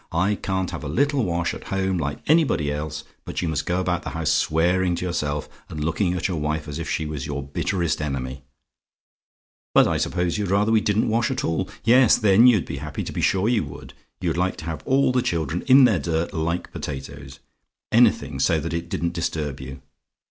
I 0.11 0.33
can't 0.33 0.71
have 0.71 0.83
a 0.83 0.87
little 0.89 1.23
wash 1.23 1.53
at 1.53 1.65
home 1.65 1.99
like 1.99 2.23
anybody 2.25 2.71
else 2.71 3.03
but 3.23 3.43
you 3.43 3.47
must 3.47 3.67
go 3.67 3.79
about 3.79 4.01
the 4.01 4.09
house 4.09 4.31
swearing 4.31 4.95
to 4.95 5.05
yourself, 5.05 5.47
and 5.69 5.83
looking 5.83 6.15
at 6.15 6.27
your 6.27 6.39
wife 6.39 6.67
as 6.67 6.79
if 6.79 6.89
she 6.89 7.05
was 7.05 7.27
your 7.27 7.43
bitterest 7.43 8.01
enemy. 8.01 8.41
But 9.75 9.85
I 9.85 9.97
suppose 9.99 10.39
you'd 10.39 10.49
rather 10.49 10.71
we 10.71 10.81
didn't 10.81 11.07
wash 11.07 11.29
at 11.29 11.43
all. 11.43 11.69
Yes; 11.83 12.17
then 12.17 12.47
you'd 12.47 12.65
be 12.65 12.77
happy! 12.77 13.03
To 13.03 13.11
be 13.13 13.21
sure 13.21 13.47
you 13.47 13.63
would 13.65 13.93
you'd 14.19 14.37
like 14.37 14.57
to 14.57 14.65
have 14.65 14.81
all 14.87 15.11
the 15.11 15.21
children 15.21 15.61
in 15.67 15.83
their 15.83 15.99
dirt, 15.99 16.33
like 16.33 16.71
potatoes: 16.71 17.37
anything, 17.91 18.39
so 18.39 18.59
that 18.59 18.73
it 18.73 18.89
didn't 18.89 19.13
disturb 19.13 19.59
you. 19.59 19.81